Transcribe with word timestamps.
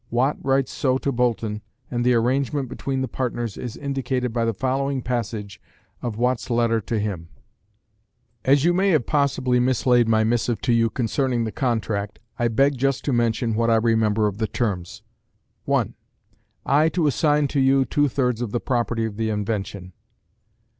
Watt 0.09 0.37
writes 0.43 0.71
so 0.71 0.97
to 0.97 1.11
Boulton, 1.11 1.61
and 1.91 2.03
the 2.03 2.15
arrangement 2.15 2.67
between 2.69 3.01
the 3.01 3.07
partners 3.07 3.55
is 3.55 3.77
indicated 3.77 4.33
by 4.33 4.45
the 4.45 4.53
following 4.55 5.03
passage 5.03 5.61
of 6.01 6.17
Watt's 6.17 6.49
letter 6.49 6.81
to 6.81 6.97
him: 6.97 7.29
As 8.43 8.65
you 8.65 8.73
may 8.73 8.89
have 8.89 9.05
possibly 9.05 9.59
mislaid 9.59 10.07
my 10.07 10.23
missive 10.23 10.59
to 10.61 10.73
you 10.73 10.89
concerning 10.89 11.43
the 11.43 11.51
contract, 11.51 12.17
I 12.39 12.47
beg 12.47 12.79
just 12.79 13.05
to 13.05 13.13
mention 13.13 13.53
what 13.53 13.69
I 13.69 13.75
remember 13.75 14.25
of 14.25 14.39
the 14.39 14.47
terms. 14.47 15.03
1. 15.65 15.93
I 16.65 16.89
to 16.89 17.05
assign 17.05 17.47
to 17.49 17.59
you 17.59 17.85
two 17.85 18.07
thirds 18.07 18.41
of 18.41 18.49
the 18.49 18.59
property 18.59 19.05
of 19.05 19.17
the 19.17 19.29
invention. 19.29 19.93